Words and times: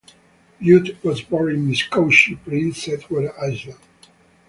Buote 0.59 0.95
was 1.03 1.21
born 1.21 1.53
in 1.53 1.67
Miscouche, 1.67 2.35
Prince 2.43 2.87
Edward 2.87 3.33
Island. 3.39 3.77